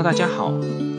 [0.00, 0.50] 那大家好，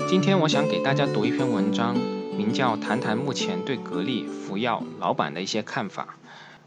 [0.07, 1.95] 今天我想给大家读一篇文章，
[2.37, 6.17] 名叫《谈谈目前对格力、福耀老板的一些看法》。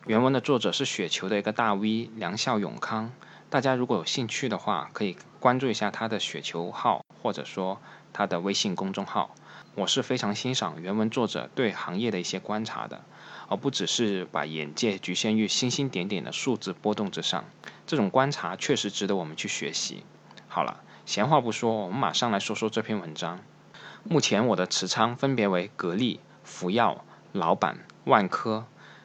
[0.09, 3.13] 原文的作者是雪球的一个大 V 梁孝永康，
[3.51, 7.81] 大家如果有兴趣的话，可以关注一下他的雪球号，或者说
[8.13, 9.33] 他的微信公众号。
[9.77, 13.05] 我是非常欣赏原文作者对行业的一些观察的，
[13.47, 17.45] 而不只是把眼界局限于星星点点的数字波动之上。
[17.87, 20.03] 这种观察确实值得我们去学习。
[20.49, 23.41] 好了，闲话不说，我们马上来说说这篇文章。
[24.05, 28.65] 目前我的持仓分别为格力、福耀、老板、万科。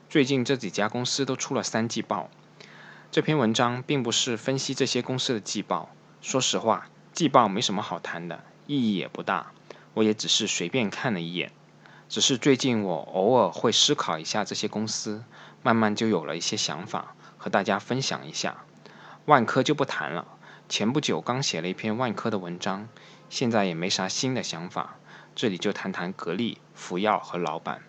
[0.09, 2.29] 最近这几家公司都出了三季报。
[3.11, 5.89] 这篇文章并不是分析这些公司的季报，
[6.21, 9.51] 说实话，季报没什么好谈的，意义也不大。
[9.93, 11.51] 我也只是随便看了一眼。
[12.07, 15.23] 只是最近我偶尔会思考一下这些公司，
[15.61, 18.63] 慢慢就有了一些想法，和大家分享一下。
[19.25, 20.25] 万科就不谈了。
[20.69, 22.87] 前不久刚写了一篇万科的文章，
[23.27, 24.97] 现在也没啥新的想法。
[25.35, 27.81] 这里就谈谈格力、福耀和老板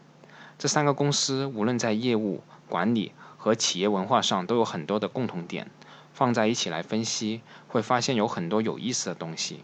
[0.56, 5.70] 这三个公司，无论在业务管理和企业文化上都有很多的共同点，
[6.14, 9.60] 放在一起来分析，会发现有很多有意思的东西。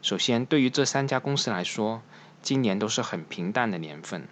[0.00, 2.00] 首先，对于这三家公司来说，
[2.40, 4.26] 今年都是很平淡的年份，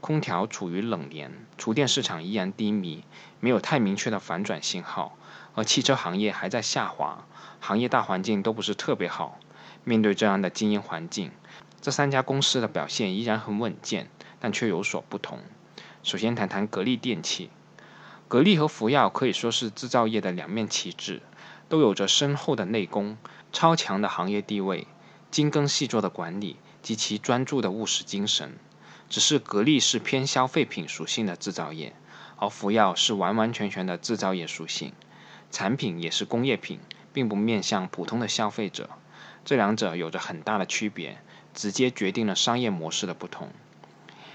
[0.00, 3.04] 空调处于冷年，厨电市场依然低迷，
[3.38, 5.16] 没有太明确的反转信号，
[5.54, 7.24] 而汽车行业还在下滑。
[7.60, 9.38] 行业大环境都不是特别好，
[9.84, 11.30] 面对这样的经营环境，
[11.80, 14.08] 这三家公司的表现依然很稳健，
[14.40, 15.38] 但却有所不同。
[16.02, 17.50] 首先谈谈格力电器，
[18.26, 21.22] 格力和福耀可以说是制造业的两面旗帜，
[21.68, 23.16] 都有着深厚的内功、
[23.52, 24.88] 超强的行业地位、
[25.30, 28.58] 精耕细作的管理及其专注的务实精神。
[29.08, 31.94] 只是格力是偏消费品属性的制造业，
[32.36, 34.92] 而福耀是完完全全的制造业属性，
[35.52, 36.80] 产品也是工业品。
[37.14, 38.88] 并不面向普通的消费者，
[39.44, 41.18] 这两者有着很大的区别，
[41.52, 43.50] 直接决定了商业模式的不同。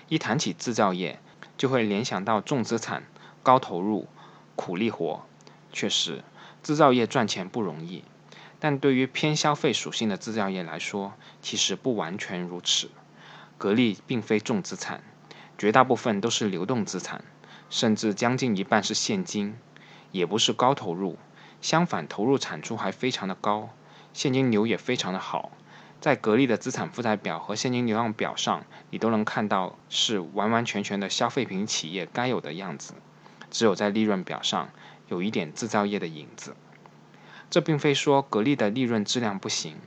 [0.10, 1.20] 一谈起制造业，
[1.58, 3.02] 就会联想到重资产、
[3.42, 4.08] 高投入、
[4.56, 5.26] 苦力活。
[5.74, 6.24] 确实，
[6.62, 8.04] 制造业赚钱不容易，
[8.60, 12.92] 但对于偏消费属性的制造业来说，其实不完全如此。
[13.58, 15.04] 格力并非重资产，
[15.58, 17.26] 绝大部分都是流动资产，
[17.72, 19.58] 甚至将近一半是现金，
[20.12, 21.18] 也不是高投入。
[21.62, 23.70] 相反，投入产出还非常的高，
[24.14, 25.52] 现金流也非常的好。
[26.00, 32.94] 在格力的资产负债表和现金流量表上，你都能看到是完完全全的消费品企业该有的样子。
[33.50, 34.70] 只有在利润表上
[35.08, 36.56] 有一点制造业的影子。
[37.50, 39.78] 这并非说格力的利润质量不行，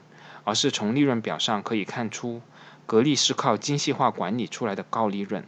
[0.44, 2.40] 而是从利润表上可以看出，
[2.86, 5.44] 格力是靠精细化管理出来的高利润，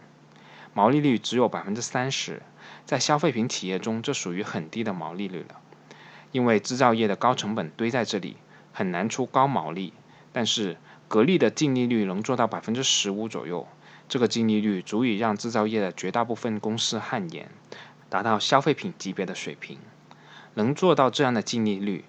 [0.75, 2.43] 毛利率只有百分之三十，
[2.85, 5.61] 在消费品企业中，这属于很低的毛利率了。
[6.31, 8.37] 因为制造业的高成本堆在这里，
[8.73, 9.93] 很难出高毛利。
[10.33, 10.79] 但是
[11.09, 13.69] 格力的净利率能做到百分之十五左右，
[14.09, 17.51] 这个净利率足以让制造业的绝大部分公司汗颜，
[18.09, 19.79] 达到消费品级别的水平。
[20.55, 22.05] 能做到这样的净利率，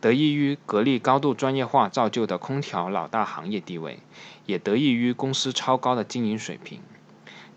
[0.00, 4.00] 得益于格力高度专业化造就的空调老大行业地位，
[4.46, 6.80] 也得益于公司超高的经营水平。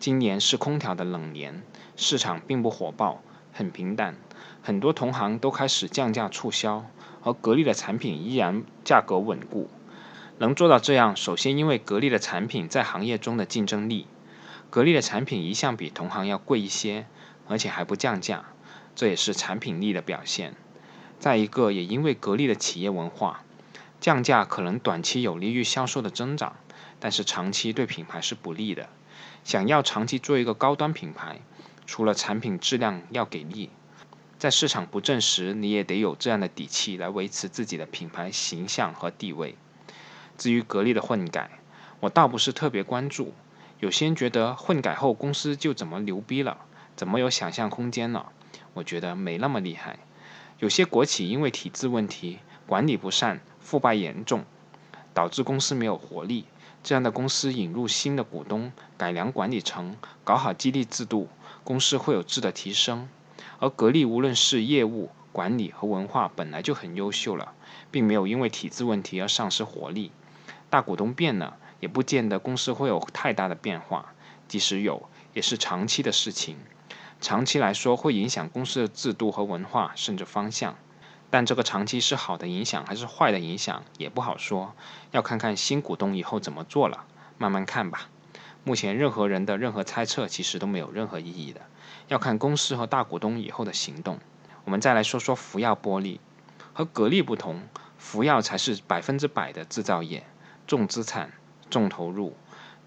[0.03, 1.64] 今年是空调的冷年，
[1.96, 4.18] 市场并不火爆，很平淡。
[4.62, 6.86] 很多同行都开始降价促销，
[7.24, 9.69] 而格力的产品依然价格稳固。
[10.40, 14.06] 能做到这样，首先因为格力的产品在行业中的竞争力，
[14.69, 17.06] 格力的产品一向比同行要贵一些，
[17.47, 18.47] 而且还不降价，
[18.96, 20.53] 这也是产品力的表现。
[21.18, 23.46] 再一个，也因为格力的企业文化，
[24.02, 26.58] 降价可能短期有利于销售的增长，
[27.00, 28.90] 但是长期对品牌是不利的。
[29.43, 31.39] 想要长期做一个高端品牌，
[31.85, 33.69] 除了产品质量要给力。
[34.37, 39.55] 在市场不振时，你也得有这样的底气来维持自己的品牌形象和地位。
[40.37, 41.49] 至于格力的混改，
[42.01, 43.33] 我倒不是特别关注。
[43.79, 46.57] 有些人觉得混改后公司就怎么牛逼了，
[46.95, 48.31] 怎么有想象空间了？
[48.73, 49.99] 我觉得没那么厉害。
[50.59, 54.46] 有些国企因为体制问题、管理不善、腐败严重，
[55.13, 56.46] 导致公司没有活力。
[56.84, 59.96] 这样的公司引入新的股东，改良管理层，
[60.26, 61.30] 搞好激励制度，
[61.64, 63.08] 公司会有质的提升。
[63.59, 67.53] 而格力无论是业务管理和文化本来就很优秀了，
[67.90, 70.12] 并没有因为体制问题而丧失活力。
[70.70, 74.14] 大股东变了，也不见得公司会有太大的变化，
[74.50, 76.58] 即使有，也是长期的事情。
[77.22, 80.76] 长期来说会影响公司的制度和文化甚至方向，
[81.34, 84.76] 但这个长期是好的影响还是坏的影响也不好说，
[85.09, 87.06] 要看看新股东以后怎么做了，
[87.40, 88.08] 慢慢看吧。
[88.64, 91.62] 目前任何人的任何猜测其实都没有任何意义的。
[92.08, 94.20] 要看公司和大股东以后的行动。
[94.64, 96.20] 我们再来说说福耀玻璃，
[96.72, 97.64] 和格力不同，
[97.97, 100.28] 福耀才是百分之百的制造业，
[100.68, 101.32] 重资产、
[101.72, 102.38] 重投入，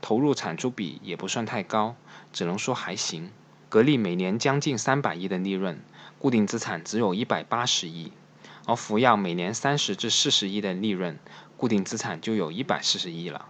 [0.00, 1.96] 投入产出比也不算太高，
[2.32, 3.32] 只能说还行。
[3.68, 5.80] 格力每年将近三百亿的利润，
[6.20, 8.12] 固定资产只有一百八十亿，
[8.66, 11.18] 而福耀每年三十至四十亿的利润，
[11.56, 13.46] 固定资产就有一百四十亿了。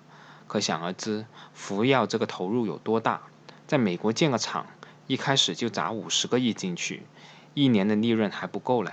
[0.46, 1.24] 可想而知，
[1.54, 3.22] 福耀这个投入有多大。
[3.66, 4.66] 在美国建个厂，
[5.06, 7.04] 一开始就砸五十个亿进去，
[7.54, 8.92] 一年的利润还不够嘞。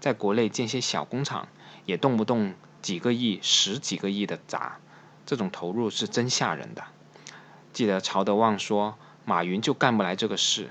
[0.00, 1.48] 在国内建些小工厂，
[1.86, 4.78] 也动不动几个亿、十几个亿的砸，
[5.24, 6.84] 这种投入是真吓人的。
[7.72, 10.70] 记得曹德旺说，马云就干不来这个事，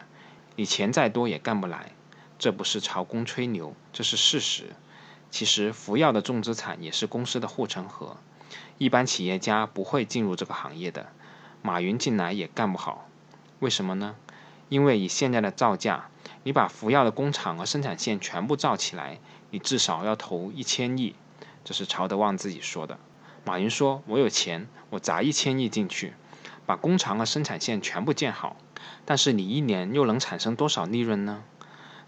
[0.55, 1.93] 你钱再多也干不来。
[2.39, 4.75] 这不是曹公吹牛，这是事实。
[5.33, 8.17] 其实福耀的重资产也是公司的护城河，
[8.77, 11.07] 一般企业家不会进入这个行业的，
[11.63, 13.09] 马云进来也干不好。
[13.57, 14.15] 为什么呢？
[14.69, 16.07] 因为以现在的造价，
[16.43, 19.17] 你把福耀的工厂和生产线全部造起来，
[19.49, 21.15] 你至少要投一千亿。
[21.63, 22.99] 这是曹德旺自己说的。
[23.43, 26.13] 马云说：“我有钱，我砸一千亿进去，
[26.67, 28.55] 把工厂和生产线全部建好。
[29.03, 31.43] 但是你一年又能产生多少利润呢？”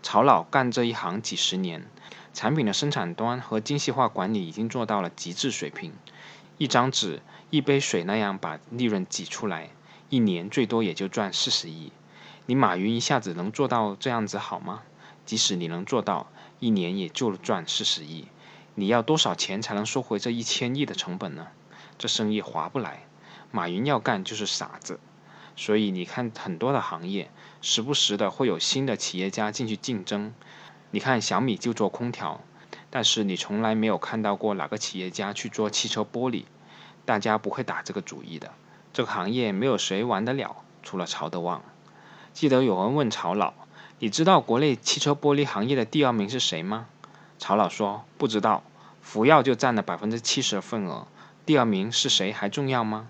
[0.04, 1.88] 曹老干这一行几十年，
[2.36, 5.94] 产品的生产端和精细化管理已经做到了极致水平。
[6.58, 9.70] 一张纸、一杯水那样把利润挤出来。
[10.10, 11.94] 一年最多也就赚四十亿，
[12.46, 14.84] 你马云一下子能做到这样子好吗？
[15.26, 16.28] 即使你能做到，
[16.60, 18.28] 一年也就赚四十亿，
[18.76, 21.48] 你要多少钱才能收回这一千亿的成本呢？
[21.98, 23.06] 这生意划不来。
[23.52, 25.00] 马云要干就是傻子。
[25.56, 27.32] 所以你看很多的行业，
[27.62, 30.34] 时不时的会有新的企业家进去竞争。
[30.92, 32.42] 你看小米就做空调，
[32.90, 36.46] 但是你从来没有看到过哪个企业家去做汽车玻璃，
[37.06, 38.52] 大家不会打这个主意的。
[38.94, 41.64] 这个行业没有谁玩得了，除了曹德旺。
[42.32, 43.54] 记得有人问曹老
[44.00, 46.88] ：“你知道国内汽车玻璃行业的第二名是谁吗？”
[47.38, 48.64] 曹老说：“不知道。”
[49.02, 51.08] 福耀就占了百分之七十的份额，
[51.46, 53.08] 第二名是谁还重要吗？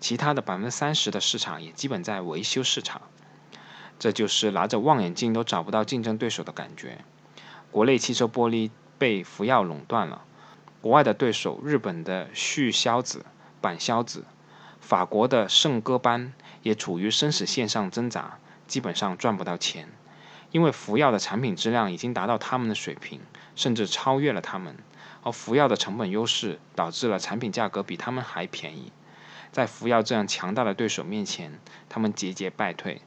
[0.00, 3.02] 其他的百分之三十的市场也基本在维修市场。
[3.98, 6.98] 这就是拿着望远镜都找不到竞争对手的感觉。
[7.70, 10.24] 国内汽车玻璃被福耀垄断了，
[10.80, 13.24] 国外的对手日本的旭硝子、
[13.60, 14.24] 板硝子。
[14.80, 19.88] 法国的圣戈班也处于生死线上挣扎，基本上赚不到钱，
[20.50, 23.20] 因为福耀的产品质量已经达到他们的水平，
[23.56, 24.76] 甚至超越了他们，
[25.22, 28.92] 而福耀的成本优势导致了产品价格比他们还便宜，
[29.52, 31.58] 在福耀这样强大的对手面前，
[31.88, 33.00] 他们节节败退。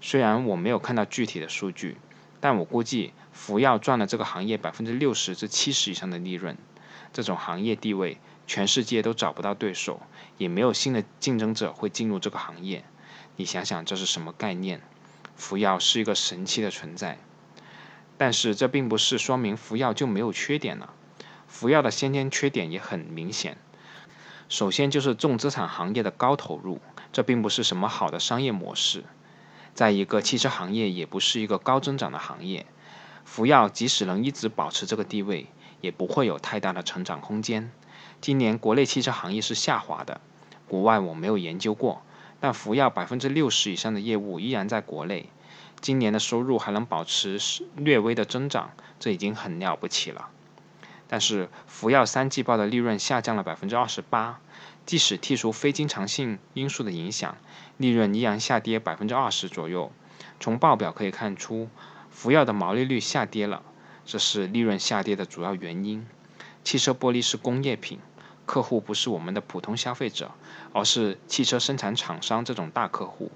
[0.00, 1.96] 虽然我没有看到具体的数据，
[2.40, 6.56] 但我估计福耀赚了这个行业百分之六十至七十以上的利润，
[7.12, 8.18] 这种行业地位。
[8.46, 10.00] 全世界都找不到对手，
[10.36, 12.82] 也没有新的竞争者会进入这个行业。
[13.36, 14.80] 你想想，这是什么概念？
[15.36, 17.18] 福耀是一个神奇的存在，
[18.18, 20.92] 但是这并不是说明福耀就没有缺点了。
[21.46, 23.56] 福耀的先天缺点也很明显。
[24.48, 26.80] 首先就是重资产行业的高投入，
[27.12, 29.04] 这并不是什么好的商业模式。
[29.74, 32.66] 在一个汽车行业也不是一个高增长的行业，
[33.24, 35.46] 福耀即使能一直保持这个地位，
[35.80, 37.70] 也不会有太大的成长空间。
[38.20, 40.20] 今年国内汽车行业是下滑的，
[40.68, 42.02] 国外我没有研究过，
[42.38, 45.30] 但福耀百分之六十以上的业务依然在国内，
[45.80, 47.40] 今年的收入还能保持
[47.76, 50.28] 略微的增长，这已经很了不起了。
[51.08, 54.40] 但是福耀三季报的利润下降了百分之二十八，
[54.90, 57.36] 即使剔除非经常性因素的影响，
[57.76, 59.92] 利润依然下跌百分之二十左右。
[60.40, 61.68] 从报表可以看出，
[62.10, 63.62] 福耀的毛利率下跌了，
[64.04, 66.04] 这是利润下跌的主要原因。
[66.64, 68.00] 汽车玻璃是工业品。
[68.44, 70.32] 客户不是我们的普通消费者，
[70.72, 73.30] 而是汽车生产厂商这种大客户。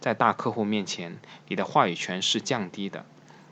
[0.00, 1.18] 在大客户面前，
[1.48, 3.04] 你的话语权是降低的。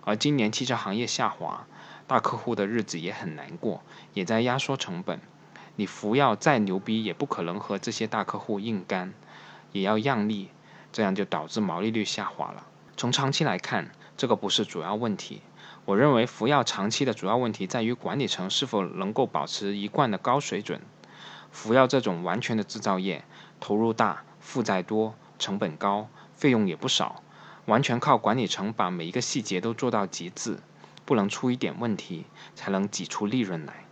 [0.06, 1.66] 而今年汽车行业下滑，
[2.06, 3.82] 大客户的日子也很难过，
[4.14, 5.21] 也在压缩成本。
[5.76, 9.14] 你福耀再牛逼，也不可能和这些大客户硬干，
[9.72, 10.50] 也要让利，
[10.92, 12.66] 这样就导致毛利率下滑了。
[12.96, 15.40] 从长期来看，这个不是主要问题。
[15.84, 20.80] 我认为福耀长期的主要问题在于管理层是否能够保持一贯的高水准。
[21.50, 23.24] 福耀这种完全的制造业，
[23.58, 27.22] 投入大、负债多、成本高、费用也不少，
[27.64, 30.58] 完全靠管理层把每一个细节都做到极致，
[31.04, 33.84] 不能出一点问题，才能挤出利润来。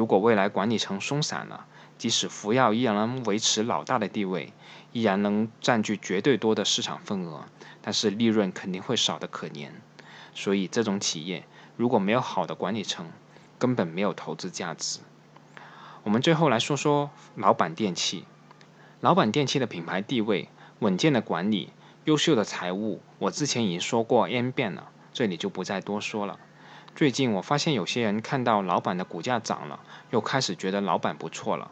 [0.00, 1.66] 如果未来管理层松散了，
[1.98, 4.54] 即使福耀依然能维持老大的地位，
[4.92, 7.44] 依然能占据绝对多的市场份额，
[7.82, 9.72] 但是利润肯定会少得可怜。
[10.34, 11.44] 所以这种企业
[11.76, 13.10] 如果没有好的管理层，
[13.58, 15.00] 根本没有投资价值。
[16.02, 18.24] 我们最后来说说老板电器。
[19.00, 21.74] 老板电器的品牌地位、稳健的管理、
[22.06, 26.40] 优秀的财务，我之前已经说过 n 遍了，这里就不再多说了。
[26.96, 29.80] 最近我发现有些人看到老板的股价涨了，
[30.10, 31.70] 又开始觉得老板不错了，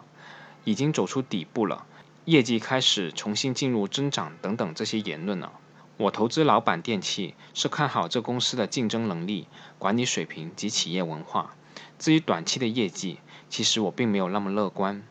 [0.64, 1.84] 已经走出底部了，
[2.24, 5.52] 业绩开始重新进入增长等等这些言论了。
[5.98, 9.48] 我投资老板电器是看好这公司的竞争能力、
[9.78, 11.54] 管理水平及企业文化。
[11.98, 13.18] 至于短期的业绩，
[13.50, 15.02] 其实我并没有那么乐观。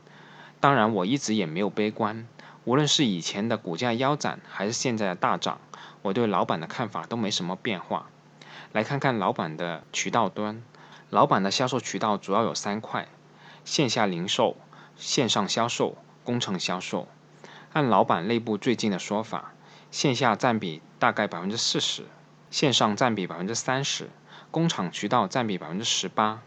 [0.60, 2.26] 当然，我一直也没有悲观。
[2.64, 5.60] 无论是以前的股价腰斩，还是现在的大涨，
[6.02, 8.10] 我对老板的看法都没什么变化。
[8.74, 10.64] 来看看老板的渠道端，
[11.10, 13.08] 老板的销售渠道主要有三块：
[13.66, 14.58] 线下零售、
[14.96, 17.08] 线上销售、工程销售。
[17.74, 19.54] 按老板内部最近的说法。
[19.90, 22.06] 线下占比大概百分之四十，
[22.52, 24.10] 线上占比百分之三十，
[24.52, 26.42] 工厂渠道占比百分之十八。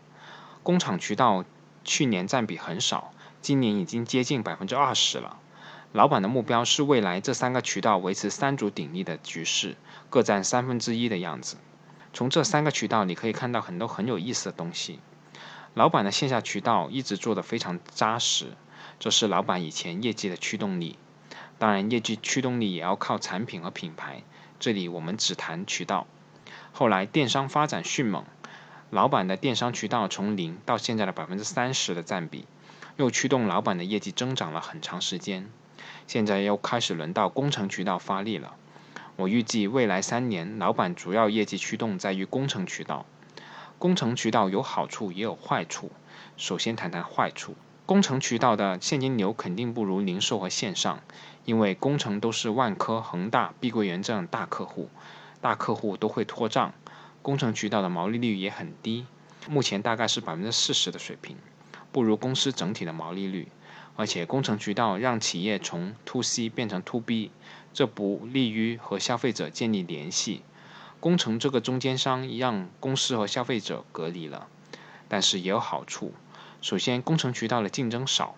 [0.63, 1.47] 工厂渠道
[1.83, 5.39] 去年占比很少，今年已经接近百分之二十了。
[5.93, 9.77] 老板的目标是未来这三个渠道维持三足鼎立的局势，
[10.11, 11.57] 各占三分之一的样子。
[12.13, 14.99] 从这三个渠道你可以看到很多很有意思的东西。
[15.75, 18.53] 老板的线下渠道一直做得非常扎实，
[18.99, 20.99] 这是老板以前业绩的驱动力。
[21.59, 24.23] 当然，业绩驱动力也要靠产品和品牌。
[24.59, 26.07] 这里我们只谈渠道。
[26.73, 28.25] 后来电商发展迅猛，
[28.91, 32.47] 老板的电商渠道从零到现在的百分之三十的占比，
[32.97, 35.49] 又驱动老板的业绩增长了很长时间。
[36.07, 38.57] 现在又开始轮到工程渠道发力了。
[39.21, 43.05] 我预计未来三年，老板主要业绩驱动在于工程渠道。
[43.79, 45.91] 工程渠道有好处也有坏处。
[46.39, 47.55] 首先谈谈坏处。
[47.85, 51.01] 工程渠道的现金流肯定不如零售和线上，
[51.45, 54.89] 因为工程都是万科、恒大、碧桂园这样大客户，
[55.43, 56.73] 大客户都会拖账，
[57.21, 59.05] 工程渠道的毛利率也很低，
[59.51, 61.37] 目前大概是百分之四十的水平，
[61.93, 63.49] 不如公司整体的毛利率。
[63.97, 67.33] 而且工程渠道让企业从 to C 变成 to B，
[67.73, 70.43] 这不利于和消费者建立联系。
[70.99, 74.49] 工程这个中间商让公司和消费者隔离了，
[75.09, 76.13] 但是也有好处。
[76.61, 78.37] 首先，工程渠道的竞争少，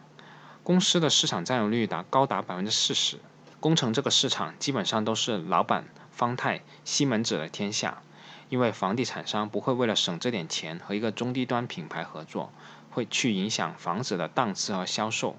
[0.63, 3.19] 公司的市场占有率达高达百分之四十。
[3.59, 8.03] 工程这个市场基本上都是老板、方太、西门子的天下，
[8.49, 12.53] 因为房地产商不会为了省这点钱和一个中低端品牌合作，
[12.91, 15.37] 会去影响房子的档次和销售。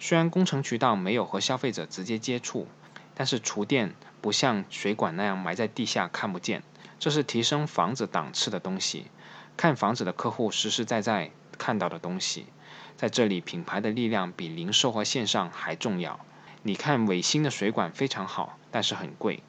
[0.00, 2.66] 虽然工程渠道没有和消费者直接接触，
[3.18, 6.62] 但是厨电不像水管那样埋在地下看不见，
[6.98, 9.08] 这是提升房子档次的东西。
[9.58, 11.30] 看房子的客户实实在在。
[11.60, 12.46] 看到的东西，
[12.96, 16.20] 在这里品牌的力量比零售和线上还重要。
[16.62, 19.42] 你看伟星的水管非常好，但是很贵。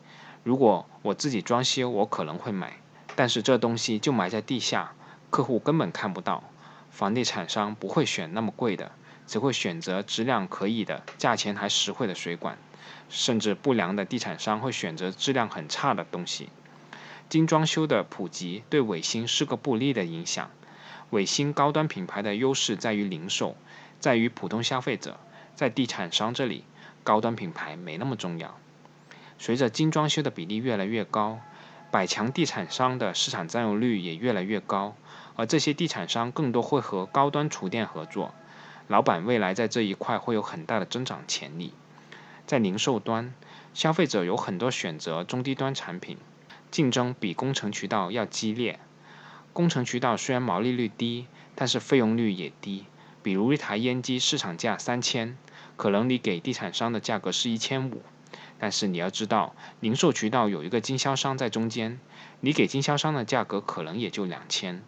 [0.43, 2.79] 如果我自己装修，我可能会买，
[3.15, 4.93] 但是这东西就埋在地下，
[5.29, 6.43] 客户根本看不到。
[6.89, 8.91] 房地产商不会选那么贵的，
[9.27, 12.57] 只会选择质量可以的、价钱还实惠的水管。
[13.09, 16.49] 甚至不良的地产商会选择质量很差的东西。
[17.27, 20.49] 精装修的普及对伟星是个不利的影响。
[21.09, 23.55] 伟星高端品牌的优势在于零售，
[23.99, 25.19] 在于普通消费者，
[25.55, 26.63] 在地产商这里，
[27.03, 28.57] 高端品牌没那么重要。
[29.37, 31.39] 随着精装修的比例越来越高，
[31.89, 34.95] 百强地产商的市场占有率也越来越高，
[35.35, 38.33] 而这些地产商更多会和高端厨电合作，
[38.87, 41.73] 老板未来在这一块会有很大的增长潜力。
[42.49, 43.31] 在零售端，
[43.75, 46.17] 消费者有很多选择中低端产品，
[46.71, 48.79] 竞争比工程渠道要激烈。
[49.53, 52.87] 工程渠道虽然毛利率低，但是费用率也低。
[53.21, 55.37] 比如一台烟机市场价三千，
[55.75, 58.01] 可能你给地产商的价格是一千五。
[58.57, 61.99] 但是你要知道，零售渠道有一个经销商在中间，
[62.39, 64.81] 你给经销商的价格可能也就两千。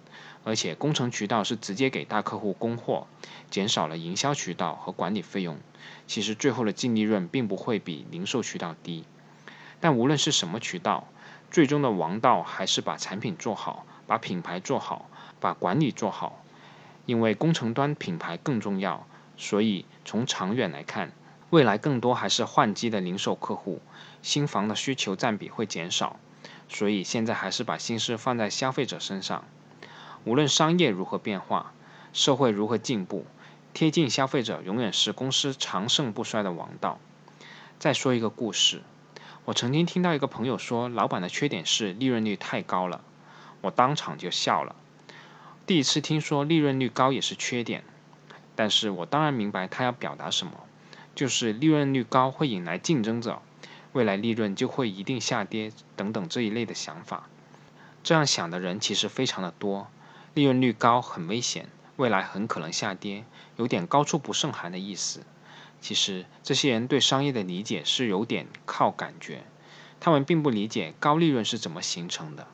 [0.44, 3.08] 而且工程渠道是直接给大客户供货，
[3.50, 5.58] 减少了营销渠道和管理费用。
[6.08, 9.06] 其实最后的净利润并不会比零售渠道低。
[9.80, 11.08] 但无论是什么渠道，
[11.50, 13.86] 最终的王道还是把产品做好。
[14.08, 16.44] 把品牌做好，把管理做好，
[17.06, 19.08] 因为工程端品牌更重要，
[19.38, 21.14] 所以从长远来看，
[21.50, 23.82] 未来更多还是换机的零售客户，
[24.22, 26.20] 新房的需求占比会减少，
[26.68, 29.46] 所以现在还是把心思放在消费者身上。
[30.24, 31.74] 无论商业如何变化，
[32.14, 33.26] 社会如何进步，
[33.74, 37.00] 贴近消费者永远是公司长盛不衰的王道。
[37.80, 38.84] 再说一个故事，
[39.46, 43.02] 我曾经听到一个朋友说，老板的缺点是利润率太高了。
[43.62, 44.76] 我当场就笑了。
[45.66, 47.84] 第一次听说利润率高也是缺点，
[48.56, 50.54] 但是我当然明白他要表达什么，
[51.16, 53.42] 就是利润率高会引来竞争者，
[53.94, 57.28] 未来利润就会一定下跌等等这一类的想法。
[58.04, 59.88] 这样想的人其实非常的多，
[60.34, 63.26] 利润率高很危险，未来很可能下跌，
[63.58, 65.24] 有点高处不胜寒的意思。
[65.82, 69.44] 其实这些人对商业的理解是有点靠感觉，
[70.00, 72.48] 他们并不理解高利润是怎么形成的。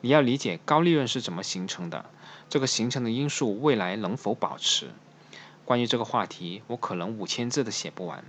[0.00, 2.04] 你要理解高利润是怎么形成的，
[2.50, 4.90] 这个形成的因素未来能否保持。
[5.64, 8.22] 关于这个话题，我可能五千字都写不完，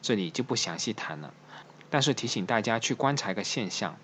[0.00, 1.34] 这里就不详细谈了。
[1.90, 3.96] 但是提醒大家去观察一个现象，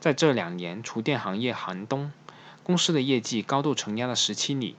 [0.00, 2.10] 在这两年厨电行业寒冬，
[2.66, 4.74] 公司的业绩高度承压的时期里，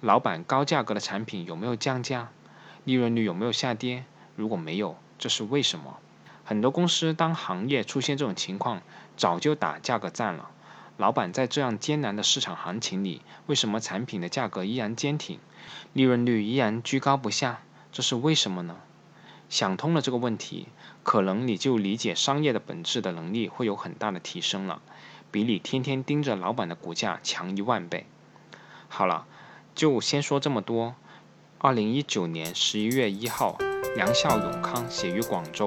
[0.00, 2.32] 老板高价格的产品有没有降价？
[2.82, 4.04] 利润率有没有下跌？
[4.34, 5.98] 如果没有，这是为什么？
[6.44, 8.82] 很多公司当行业出现这种情况，
[9.16, 10.50] 早就打价格战了。
[10.96, 15.38] 老板在这样艰难的市场行情里，为什么产品的价格依然坚挺，
[15.92, 17.60] 利润率依然居高不下？
[17.92, 18.78] 这是为什么呢？
[19.48, 20.66] 想通了这个问题，
[21.04, 24.82] 可能你就理解商业的本质的能力会有很大的提升了，
[25.34, 28.06] 比你天天盯着老板的股价强一万倍。
[28.88, 29.26] 好了，
[29.74, 30.94] 就先说这么多。
[31.58, 33.58] 二零一九年十一月一号，
[33.96, 35.66] 梁孝永康写于广州。